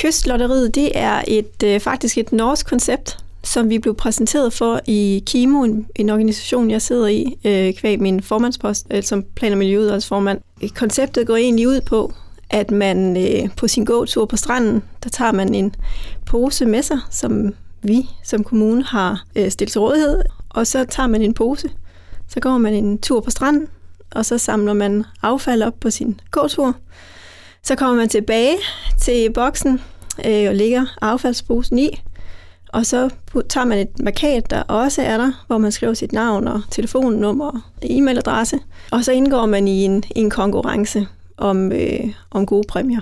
Kystlotteriet, 0.00 0.74
det 0.74 0.90
er 0.94 1.22
et 1.28 1.62
øh, 1.64 1.80
faktisk 1.80 2.18
et 2.18 2.32
norsk 2.32 2.66
koncept, 2.66 3.18
som 3.44 3.70
vi 3.70 3.78
blev 3.78 3.94
præsenteret 3.94 4.52
for 4.52 4.80
i 4.86 5.22
KIMO, 5.26 5.64
en, 5.64 5.86
en 5.94 6.10
organisation, 6.10 6.70
jeg 6.70 6.82
sidder 6.82 7.06
i, 7.06 7.38
øh, 7.44 7.74
kvæg 7.74 8.00
min 8.00 8.22
formandspost 8.22 8.86
øh, 8.90 9.02
som 9.02 9.24
plan- 9.36 9.52
og 9.52 9.58
miljøudvalgsformand. 9.58 10.40
Konceptet 10.74 11.26
går 11.26 11.36
egentlig 11.36 11.68
ud 11.68 11.80
på, 11.80 12.12
at 12.50 12.70
man 12.70 13.16
øh, 13.16 13.48
på 13.56 13.68
sin 13.68 13.84
gåtur 13.84 14.24
på 14.24 14.36
stranden, 14.36 14.82
der 15.04 15.10
tager 15.10 15.32
man 15.32 15.54
en 15.54 15.74
pose 16.26 16.66
med 16.66 16.82
sig, 16.82 16.98
som 17.10 17.54
vi 17.82 18.08
som 18.24 18.44
kommune 18.44 18.84
har 18.84 19.24
øh, 19.36 19.50
stillet 19.50 19.72
til 19.72 19.80
rådighed, 19.80 20.22
og 20.50 20.66
så 20.66 20.84
tager 20.84 21.06
man 21.06 21.22
en 21.22 21.34
pose, 21.34 21.70
så 22.28 22.40
går 22.40 22.58
man 22.58 22.74
en 22.74 22.98
tur 22.98 23.20
på 23.20 23.30
stranden, 23.30 23.66
og 24.10 24.26
så 24.26 24.38
samler 24.38 24.72
man 24.72 25.04
affald 25.22 25.62
op 25.62 25.80
på 25.80 25.90
sin 25.90 26.20
gåtur. 26.30 26.76
Så 27.62 27.74
kommer 27.74 27.96
man 27.96 28.08
tilbage 28.08 28.56
til 29.00 29.32
boksen 29.32 29.80
øh, 30.26 30.48
og 30.48 30.54
lægger 30.54 30.86
affaldsposen 31.02 31.78
i, 31.78 32.00
og 32.72 32.86
så 32.86 33.10
tager 33.48 33.64
man 33.64 33.78
et 33.78 33.98
markat, 34.00 34.50
der 34.50 34.62
også 34.62 35.02
er 35.02 35.16
der, 35.16 35.44
hvor 35.46 35.58
man 35.58 35.72
skriver 35.72 35.94
sit 35.94 36.12
navn 36.12 36.48
og 36.48 36.62
telefonnummer 36.70 37.46
og 37.46 37.84
e-mailadresse. 37.84 38.58
Og 38.90 39.04
så 39.04 39.12
indgår 39.12 39.46
man 39.46 39.68
i 39.68 39.84
en, 39.84 40.04
en 40.16 40.30
konkurrence 40.30 41.06
om, 41.36 41.72
øh, 41.72 42.00
om 42.30 42.46
gode 42.46 42.64
præmier. 42.68 43.00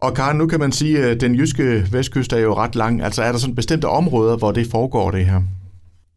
Og 0.00 0.14
Karen, 0.14 0.38
nu 0.38 0.46
kan 0.46 0.60
man 0.60 0.72
sige, 0.72 1.04
at 1.04 1.20
den 1.20 1.34
jyske 1.34 1.86
vestkyst 1.92 2.32
er 2.32 2.38
jo 2.38 2.54
ret 2.54 2.74
lang. 2.74 3.02
Altså 3.02 3.22
er 3.22 3.32
der 3.32 3.38
sådan 3.38 3.54
bestemte 3.54 3.86
områder, 3.86 4.36
hvor 4.36 4.52
det 4.52 4.66
foregår 4.70 5.10
det 5.10 5.26
her? 5.26 5.40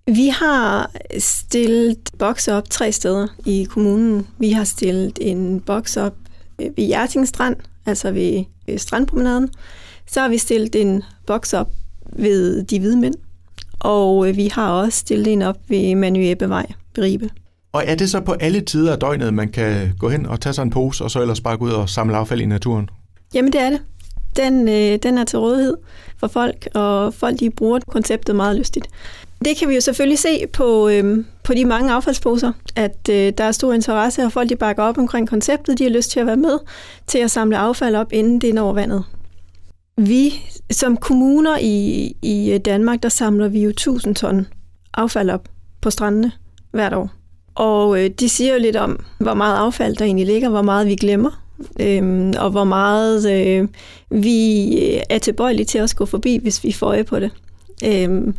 Vi 0.08 0.28
har 0.28 0.92
stillet 1.20 1.98
boks 2.20 2.48
op 2.48 2.70
tre 2.70 2.92
steder 2.92 3.28
i 3.46 3.68
kommunen. 3.70 4.28
Vi 4.38 4.52
har 4.52 4.64
stillet 4.64 5.20
en 5.22 5.60
boks 5.60 5.98
op 5.98 6.14
ved 6.60 6.86
Hjerting 6.86 7.28
Strand, 7.28 7.56
altså 7.86 8.12
ved 8.12 8.46
strandpromenaden. 8.78 9.50
Så 10.08 10.22
har 10.22 10.30
vi 10.30 10.38
stillet 10.38 10.76
en 10.76 11.04
boks 11.28 11.54
op 11.54 11.72
ved 12.14 12.64
De 12.64 12.80
Hvide 12.80 12.98
Mænd, 12.98 13.16
og 13.80 14.26
vi 14.36 14.48
har 14.48 14.72
også 14.72 15.00
stillet 15.00 15.34
en 15.34 15.42
op 15.42 15.58
ved 15.68 15.96
Manu 15.96 16.20
Ebbevej 16.22 16.66
ved 16.96 17.04
Ribe. 17.04 17.30
Og 17.72 17.84
er 17.86 17.96
det 17.96 18.10
så 18.10 18.22
på 18.22 18.34
alle 18.34 18.62
tider 18.62 18.92
af 18.94 19.00
døgnet, 19.00 19.34
man 19.34 19.50
kan 19.50 19.94
gå 20.00 20.10
hen 20.10 20.26
og 20.26 20.42
tage 20.42 20.54
sig 20.54 20.64
en 20.64 20.70
pose, 20.70 21.04
og 21.04 21.12
så 21.12 21.22
ellers 21.22 21.42
bare 21.42 21.58
gå 21.58 21.66
ud 21.66 21.72
og 21.72 21.90
samle 21.90 22.18
affald 22.18 22.42
i 22.42 22.46
naturen? 22.46 22.90
Jamen 23.34 23.54
det 23.54 23.62
er 23.62 23.70
det. 23.70 23.82
Den, 24.36 24.70
øh, 24.70 25.00
den 25.04 25.18
er 25.18 25.24
til 25.24 25.40
rådighed 25.40 25.78
for 26.18 26.28
folk, 26.28 26.68
og 26.74 27.14
folk 27.14 27.40
de 27.40 27.50
bruger 27.50 27.80
konceptet 27.88 28.36
meget 28.36 28.56
lystigt. 28.56 28.88
Det 29.46 29.58
kan 29.58 29.70
vi 29.70 29.76
jo 29.76 29.82
selvfølgelig 29.82 30.20
se 30.20 30.48
på, 30.54 30.90
øhm, 30.90 31.26
på 31.44 31.54
de 31.54 31.66
mange 31.66 31.94
affaldsposer, 31.94 32.52
at 32.76 33.10
øh, 33.10 33.34
der 33.38 33.44
er 33.44 33.52
stor 33.52 33.74
interesse, 33.74 34.24
og 34.24 34.32
folk 34.32 34.50
de 34.50 34.56
bakker 34.56 34.84
op 34.84 34.98
omkring 34.98 35.30
konceptet. 35.30 35.80
De 35.80 35.84
har 35.84 35.92
lyst 35.92 36.12
til 36.12 36.20
at 36.20 36.26
være 36.26 36.38
med 36.38 36.60
til 37.08 37.18
at 37.20 37.32
samle 37.32 37.58
affald 37.58 37.96
op, 37.96 38.14
inden 38.14 38.42
det 38.42 38.54
når 38.54 38.74
vandet. 38.74 39.04
Vi 39.98 40.34
som 40.72 40.98
kommuner 40.98 41.58
i, 41.62 42.16
i 42.22 42.52
øh, 42.52 42.60
Danmark, 42.60 43.04
der 43.04 43.10
samler 43.10 43.48
vi 43.48 43.64
jo 43.64 43.70
1000 43.70 44.16
ton 44.16 44.48
affald 44.94 45.30
op 45.30 45.50
på 45.82 45.90
strandene 45.90 46.32
hvert 46.72 46.94
år. 46.94 47.10
Og 47.56 48.04
øh, 48.04 48.10
de 48.10 48.30
siger 48.30 48.54
jo 48.54 48.60
lidt 48.60 48.76
om, 48.76 49.00
hvor 49.18 49.34
meget 49.34 49.58
affald 49.58 49.96
der 49.96 50.06
egentlig 50.06 50.26
ligger, 50.26 50.50
hvor 50.50 50.62
meget 50.62 50.88
vi 50.88 50.96
glemmer, 50.96 51.44
øh, 51.80 52.34
og 52.38 52.50
hvor 52.50 52.64
meget 52.64 53.32
øh, 53.32 53.68
vi 54.10 54.66
øh, 54.78 55.02
er 55.10 55.18
tilbøjelige 55.18 55.66
til 55.66 55.78
at 55.78 55.96
gå 55.96 56.06
forbi, 56.06 56.40
hvis 56.42 56.64
vi 56.64 56.72
får 56.72 56.88
øje 56.88 57.04
på 57.04 57.20
det. 57.20 57.32
Øhm, 57.86 58.36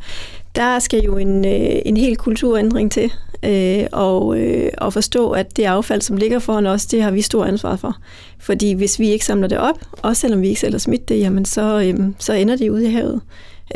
der 0.54 0.78
skal 0.78 1.02
jo 1.02 1.16
en, 1.16 1.44
øh, 1.44 1.76
en 1.84 1.96
helt 1.96 2.18
kulturændring 2.18 2.92
til, 2.92 3.12
øh, 3.42 3.86
og, 3.92 4.38
øh, 4.38 4.70
og 4.78 4.92
forstå, 4.92 5.30
at 5.30 5.56
det 5.56 5.64
affald, 5.64 6.02
som 6.02 6.16
ligger 6.16 6.38
foran 6.38 6.66
os, 6.66 6.86
det 6.86 7.02
har 7.02 7.10
vi 7.10 7.22
stor 7.22 7.44
ansvar 7.44 7.76
for. 7.76 7.96
Fordi 8.38 8.72
hvis 8.72 8.98
vi 8.98 9.08
ikke 9.08 9.24
samler 9.24 9.48
det 9.48 9.58
op, 9.58 9.78
også 10.02 10.20
selvom 10.20 10.42
vi 10.42 10.48
ikke 10.48 10.60
selv 10.60 10.74
har 10.74 10.78
smidt 10.78 11.08
det, 11.08 11.18
jamen 11.18 11.44
så, 11.44 11.80
øh, 11.80 12.06
så 12.18 12.32
ender 12.32 12.56
det 12.56 12.68
ude 12.68 12.88
i 12.88 12.92
havet. 12.92 13.20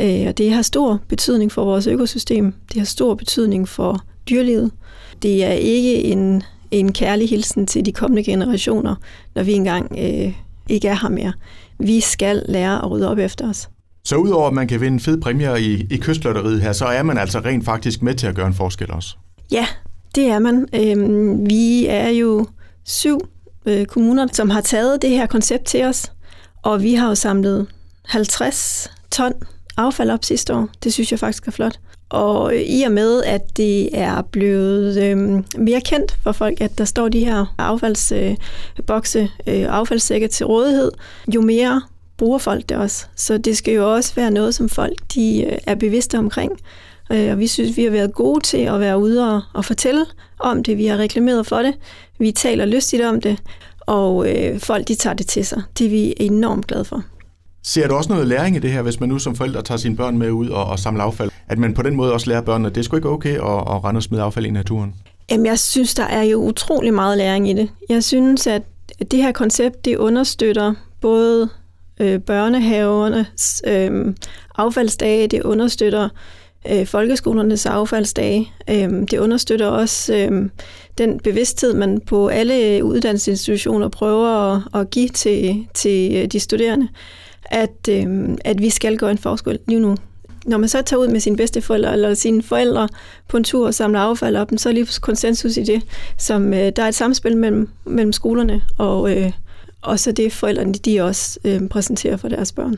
Øh, 0.01 0.25
og 0.27 0.37
det 0.37 0.51
har 0.51 0.61
stor 0.61 0.99
betydning 1.07 1.51
for 1.51 1.65
vores 1.65 1.87
økosystem. 1.87 2.53
Det 2.73 2.77
har 2.77 2.85
stor 2.85 3.13
betydning 3.15 3.69
for 3.69 3.99
dyrelivet. 4.29 4.71
Det 5.21 5.43
er 5.43 5.51
ikke 5.51 6.03
en, 6.03 6.43
en 6.71 6.93
kærlig 6.93 7.29
hilsen 7.29 7.67
til 7.67 7.85
de 7.85 7.91
kommende 7.91 8.23
generationer, 8.23 8.95
når 9.35 9.43
vi 9.43 9.53
engang 9.53 9.95
øh, 9.99 10.33
ikke 10.69 10.87
er 10.87 10.97
her 11.01 11.09
mere. 11.09 11.33
Vi 11.79 11.99
skal 11.99 12.43
lære 12.49 12.83
at 12.83 12.91
rydde 12.91 13.09
op 13.09 13.17
efter 13.17 13.49
os. 13.49 13.69
Så 14.05 14.15
udover 14.15 14.47
at 14.47 14.53
man 14.53 14.67
kan 14.67 14.81
vinde 14.81 14.99
fede 14.99 15.21
præmier 15.21 15.55
i, 15.55 15.87
i 15.89 15.97
kystlotteriet 15.97 16.61
her, 16.61 16.73
så 16.73 16.85
er 16.85 17.03
man 17.03 17.17
altså 17.17 17.39
rent 17.39 17.65
faktisk 17.65 18.01
med 18.01 18.15
til 18.15 18.27
at 18.27 18.35
gøre 18.35 18.47
en 18.47 18.53
forskel 18.53 18.91
også? 18.91 19.15
Ja, 19.51 19.67
det 20.15 20.27
er 20.27 20.39
man. 20.39 20.67
Øhm, 20.75 21.49
vi 21.49 21.85
er 21.85 22.09
jo 22.09 22.47
syv 22.83 23.19
øh, 23.65 23.85
kommuner, 23.85 24.27
som 24.31 24.49
har 24.49 24.61
taget 24.61 25.01
det 25.01 25.09
her 25.09 25.25
koncept 25.25 25.65
til 25.65 25.83
os, 25.85 26.11
og 26.61 26.83
vi 26.83 26.93
har 26.93 27.07
jo 27.07 27.15
samlet 27.15 27.67
50 28.05 28.91
ton 29.11 29.33
affald 29.77 30.09
op 30.09 30.23
sidste 30.23 30.53
år. 30.53 30.67
Det 30.83 30.93
synes 30.93 31.11
jeg 31.11 31.19
faktisk 31.19 31.47
er 31.47 31.51
flot. 31.51 31.79
Og 32.09 32.55
øh, 32.55 32.61
i 32.61 32.83
og 32.83 32.91
med, 32.91 33.23
at 33.23 33.57
det 33.57 33.99
er 33.99 34.21
blevet 34.21 35.03
øh, 35.03 35.17
mere 35.57 35.81
kendt 35.81 36.17
for 36.23 36.31
folk, 36.31 36.61
at 36.61 36.77
der 36.77 36.85
står 36.85 37.09
de 37.09 37.25
her 37.25 37.55
affaldsbokse, 37.57 39.29
øh, 39.47 39.61
øh, 39.61 39.67
affaldssække 39.69 40.27
til 40.27 40.45
rådighed, 40.45 40.91
jo 41.35 41.41
mere 41.41 41.81
bruger 42.23 42.37
folk 42.37 42.69
det 42.69 42.77
også. 42.77 43.05
Så 43.15 43.37
det 43.37 43.57
skal 43.57 43.73
jo 43.73 43.93
også 43.93 44.15
være 44.15 44.31
noget, 44.31 44.55
som 44.55 44.69
folk 44.69 44.99
de 45.15 45.45
øh, 45.45 45.57
er 45.67 45.75
bevidste 45.75 46.17
omkring. 46.17 46.51
Øh, 47.11 47.31
og 47.31 47.39
vi 47.39 47.47
synes, 47.47 47.77
vi 47.77 47.83
har 47.83 47.91
været 47.91 48.13
gode 48.13 48.39
til 48.39 48.57
at 48.57 48.79
være 48.79 48.99
ude 48.99 49.35
og, 49.35 49.41
og 49.53 49.65
fortælle 49.65 50.05
om 50.39 50.63
det. 50.63 50.77
Vi 50.77 50.85
har 50.85 50.97
reklameret 50.97 51.47
for 51.47 51.57
det. 51.57 51.73
Vi 52.19 52.31
taler 52.31 52.65
lystigt 52.65 53.03
om 53.03 53.21
det. 53.21 53.39
Og 53.79 54.29
øh, 54.29 54.59
folk 54.59 54.87
de 54.87 54.95
tager 54.95 55.13
det 55.13 55.27
til 55.27 55.45
sig. 55.45 55.61
Det 55.77 55.85
er 55.85 55.89
vi 55.89 56.13
enormt 56.17 56.67
glade 56.67 56.85
for. 56.85 57.03
Ser 57.63 57.87
du 57.87 57.95
også 57.95 58.11
noget 58.13 58.27
læring 58.27 58.55
i 58.55 58.59
det 58.59 58.71
her, 58.71 58.81
hvis 58.81 58.99
man 58.99 59.09
nu 59.09 59.19
som 59.19 59.35
forældre 59.35 59.61
tager 59.61 59.77
sine 59.77 59.95
børn 59.95 60.17
med 60.17 60.31
ud 60.31 60.49
og, 60.49 60.65
og 60.65 60.79
samler 60.79 61.03
affald? 61.03 61.31
At 61.47 61.57
man 61.57 61.73
på 61.73 61.81
den 61.81 61.95
måde 61.95 62.13
også 62.13 62.29
lærer 62.29 62.41
børnene, 62.41 62.67
at 62.67 62.75
det 62.75 62.81
er 62.81 62.85
sgu 62.85 62.95
ikke 62.95 63.09
okay 63.09 63.33
at, 63.33 63.59
at 63.75 63.83
rende 63.83 63.97
og 63.97 64.03
smide 64.03 64.21
affald 64.21 64.45
i 64.45 64.51
naturen? 64.51 64.95
Jamen, 65.31 65.45
jeg 65.45 65.59
synes, 65.59 65.93
der 65.93 66.03
er 66.03 66.23
jo 66.23 66.37
utrolig 66.37 66.93
meget 66.93 67.17
læring 67.17 67.49
i 67.49 67.53
det. 67.53 67.69
Jeg 67.89 68.03
synes, 68.03 68.47
at 68.47 68.61
det 69.11 69.23
her 69.23 69.31
koncept, 69.31 69.85
det 69.85 69.97
understøtter 69.97 70.73
både 71.01 71.49
øh, 72.03 72.19
børnehavernes 72.19 73.61
øh, 73.67 74.15
affaldsdage, 74.55 75.27
det 75.27 75.43
understøtter 75.43 76.09
øh, 76.71 76.85
folkeskolernes 76.85 77.65
affaldsdage, 77.65 78.51
øh, 78.69 78.89
det 79.11 79.17
understøtter 79.17 79.67
også 79.67 80.15
øh, 80.15 80.49
den 80.97 81.19
bevidsthed, 81.19 81.73
man 81.73 82.01
på 82.07 82.27
alle 82.27 82.83
uddannelsesinstitutioner 82.83 83.89
prøver 83.89 84.55
at, 84.55 84.61
at 84.81 84.89
give 84.89 85.09
til, 85.09 85.67
til 85.73 86.15
øh, 86.15 86.25
de 86.25 86.39
studerende 86.39 86.87
at, 87.45 87.89
øh, 87.89 88.37
at 88.45 88.61
vi 88.61 88.69
skal 88.69 88.97
gøre 88.97 89.11
en 89.11 89.17
forskel 89.17 89.59
lige 89.67 89.79
nu. 89.79 89.97
Når 90.45 90.57
man 90.57 90.69
så 90.69 90.81
tager 90.81 91.01
ud 91.01 91.07
med 91.07 91.19
sine 91.19 91.37
bedsteforældre 91.37 91.93
eller 91.93 92.13
sine 92.13 92.43
forældre 92.43 92.89
på 93.27 93.37
en 93.37 93.43
tur 93.43 93.67
og 93.67 93.73
samler 93.73 93.99
affald 93.99 94.35
op, 94.35 94.51
så 94.57 94.69
er 94.69 94.73
lige 94.73 94.87
konsensus 95.01 95.57
i 95.57 95.63
det, 95.63 95.81
som 96.17 96.53
øh, 96.53 96.71
der 96.75 96.83
er 96.83 96.87
et 96.87 96.95
samspil 96.95 97.37
mellem, 97.37 97.69
mellem 97.85 98.13
skolerne 98.13 98.61
og, 98.77 99.17
øh, 99.17 99.31
og 99.83 99.99
så 99.99 100.11
det 100.11 100.33
forældrene, 100.33 100.73
de 100.73 101.01
også 101.01 101.39
øh, 101.43 101.69
præsenterer 101.69 102.17
for 102.17 102.27
deres 102.27 102.51
børn. 102.51 102.75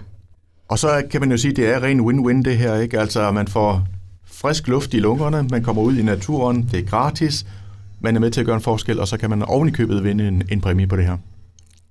Og 0.68 0.80
så 0.80 1.04
kan 1.12 1.22
man 1.22 1.32
jo 1.32 1.38
sige, 1.38 1.52
at 1.52 1.58
det 1.58 1.70
er 1.70 1.84
ren 1.84 2.00
win-win 2.00 2.44
det 2.44 2.58
her, 2.58 2.76
ikke? 2.76 3.00
Altså 3.00 3.32
man 3.32 3.48
får 3.48 3.88
frisk 4.26 4.68
luft 4.68 4.94
i 4.94 5.00
lungerne, 5.00 5.48
man 5.52 5.64
kommer 5.64 5.82
ud 5.82 5.98
i 5.98 6.04
naturen, 6.04 6.70
det 6.72 6.80
er 6.80 6.84
gratis, 6.84 7.46
man 8.00 8.16
er 8.16 8.20
med 8.20 8.32
til 8.32 8.40
at 8.40 8.46
gøre 8.46 8.56
en 8.56 8.62
forskel, 8.62 9.00
og 9.00 9.08
så 9.08 9.18
kan 9.18 9.30
man 9.30 9.44
oven 9.44 9.68
i 9.68 9.72
købet 9.72 10.04
vinde 10.04 10.28
en, 10.28 10.44
en 10.50 10.62
præmie 10.62 10.88
på 10.88 10.96
det 10.96 11.06
her. 11.06 11.18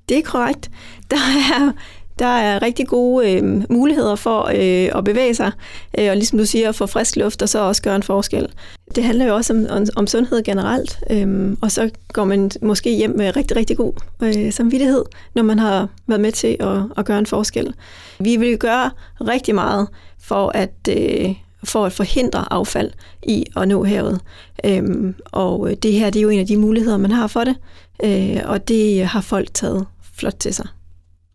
Det 0.08 0.18
er 0.18 0.22
korrekt. 0.22 0.70
Der 1.10 1.16
er 1.16 1.72
der 2.18 2.26
er 2.26 2.62
rigtig 2.62 2.86
gode 2.86 3.32
øh, 3.32 3.64
muligheder 3.70 4.14
for 4.14 4.50
øh, 4.54 4.98
at 4.98 5.04
bevæge 5.04 5.34
sig, 5.34 5.52
øh, 5.98 6.10
og 6.10 6.16
ligesom 6.16 6.38
du 6.38 6.46
siger, 6.46 6.72
få 6.72 6.86
frisk 6.86 7.16
luft 7.16 7.42
og 7.42 7.48
så 7.48 7.58
også 7.58 7.82
gøre 7.82 7.96
en 7.96 8.02
forskel. 8.02 8.48
Det 8.94 9.04
handler 9.04 9.26
jo 9.26 9.34
også 9.34 9.52
om, 9.52 9.66
om, 9.70 9.86
om 9.96 10.06
sundhed 10.06 10.42
generelt, 10.42 10.98
øh, 11.10 11.56
og 11.62 11.72
så 11.72 11.90
går 12.12 12.24
man 12.24 12.50
måske 12.62 12.96
hjem 12.96 13.16
med 13.16 13.36
rigtig, 13.36 13.56
rigtig 13.56 13.76
god 13.76 13.92
øh, 14.22 14.52
samvittighed, 14.52 15.04
når 15.34 15.42
man 15.42 15.58
har 15.58 15.88
været 16.06 16.20
med 16.20 16.32
til 16.32 16.56
at, 16.60 16.82
at 16.96 17.04
gøre 17.04 17.18
en 17.18 17.26
forskel. 17.26 17.74
Vi 18.18 18.36
vil 18.36 18.58
gøre 18.58 18.90
rigtig 19.20 19.54
meget 19.54 19.88
for 20.20 20.48
at, 20.54 20.88
øh, 20.88 21.34
for 21.64 21.86
at 21.86 21.92
forhindre 21.92 22.52
affald 22.52 22.90
i 23.22 23.44
at 23.56 23.68
nå 23.68 23.84
havet. 23.84 24.20
Øhm, 24.64 25.14
og 25.24 25.70
øh, 25.70 25.76
det 25.76 25.92
her 25.92 26.10
det 26.10 26.18
er 26.18 26.22
jo 26.22 26.28
en 26.28 26.40
af 26.40 26.46
de 26.46 26.56
muligheder, 26.56 26.96
man 26.96 27.10
har 27.10 27.26
for 27.26 27.44
det, 27.44 27.56
øh, 28.04 28.40
og 28.44 28.68
det 28.68 29.06
har 29.06 29.20
folk 29.20 29.54
taget 29.54 29.86
flot 30.18 30.34
til 30.38 30.54
sig. 30.54 30.66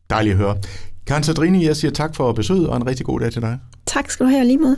Dejligt 0.09 0.33
at 0.33 0.37
høre. 0.37 0.57
Karen 1.07 1.23
Sadrini, 1.23 1.65
jeg 1.65 1.75
siger 1.75 1.91
tak 1.91 2.15
for 2.15 2.31
besøget, 2.31 2.67
og 2.67 2.77
en 2.77 2.87
rigtig 2.87 3.05
god 3.05 3.19
dag 3.19 3.31
til 3.31 3.41
dig. 3.41 3.59
Tak 3.85 4.11
skal 4.11 4.25
du 4.25 4.31
have 4.31 4.45
lige 4.45 4.57
med. 4.57 4.75